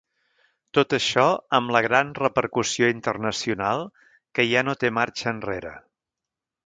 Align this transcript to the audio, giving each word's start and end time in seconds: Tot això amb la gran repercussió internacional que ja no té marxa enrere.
Tot 0.77 0.93
això 0.97 1.25
amb 1.57 1.73
la 1.75 1.81
gran 1.87 2.09
repercussió 2.21 2.89
internacional 2.93 3.85
que 4.39 4.47
ja 4.55 4.65
no 4.69 4.79
té 4.85 4.93
marxa 5.01 5.31
enrere. 5.35 5.75